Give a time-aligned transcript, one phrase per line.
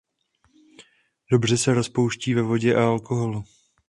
[1.31, 3.43] Dobře se rozpouští ve vodě a v alkoholu.